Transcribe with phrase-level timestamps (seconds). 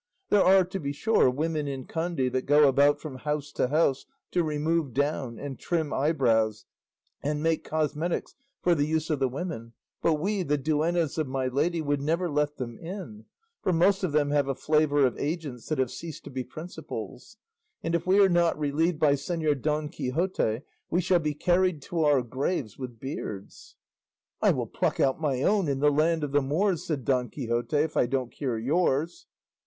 [0.29, 4.07] There are, to be sure, women in Kandy that go about from house to house
[4.31, 6.65] to remove down, and trim eyebrows,
[7.21, 8.33] and make cosmetics
[8.63, 12.31] for the use of the women, but we, the duennas of my lady, would never
[12.31, 13.25] let them in,
[13.61, 17.37] for most of them have a flavour of agents that have ceased to be principals;
[17.83, 22.03] and if we are not relieved by Señor Don Quixote we shall be carried to
[22.03, 23.75] our graves with beards."
[24.41, 27.75] "I will pluck out my own in the land of the Moors," said Don Quixote,
[27.77, 29.27] "if I don't cure yours."